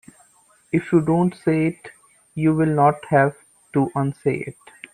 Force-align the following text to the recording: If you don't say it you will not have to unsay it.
If 0.71 0.91
you 0.91 1.01
don't 1.01 1.35
say 1.35 1.67
it 1.67 1.91
you 2.33 2.55
will 2.55 2.65
not 2.65 3.05
have 3.11 3.35
to 3.75 3.91
unsay 3.93 4.37
it. 4.47 4.57